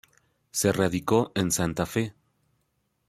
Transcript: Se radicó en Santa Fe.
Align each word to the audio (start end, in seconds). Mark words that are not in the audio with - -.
Se 0.49 0.71
radicó 0.71 1.31
en 1.35 1.51
Santa 1.51 1.85
Fe. 1.85 2.15